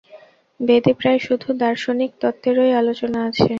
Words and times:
বেদে 0.59 0.91
প্রায় 0.99 1.19
শুধু 1.19 1.47
দার্শনিক 1.61 2.11
তত্ত্বেরই 2.21 2.71
আলোচনা 2.81 3.19
আছে। 3.27 3.45